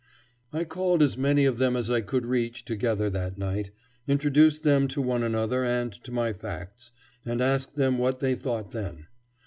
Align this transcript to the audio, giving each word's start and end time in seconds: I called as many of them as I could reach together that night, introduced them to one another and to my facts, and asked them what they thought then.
I 0.51 0.63
called 0.63 1.03
as 1.03 1.15
many 1.15 1.45
of 1.45 1.59
them 1.59 1.75
as 1.75 1.91
I 1.91 2.01
could 2.01 2.25
reach 2.25 2.65
together 2.65 3.07
that 3.11 3.37
night, 3.37 3.69
introduced 4.07 4.63
them 4.63 4.87
to 4.87 4.99
one 4.99 5.21
another 5.21 5.63
and 5.63 5.93
to 6.03 6.11
my 6.11 6.33
facts, 6.33 6.91
and 7.23 7.39
asked 7.39 7.75
them 7.75 7.99
what 7.99 8.19
they 8.19 8.33
thought 8.33 8.71
then. 8.71 9.05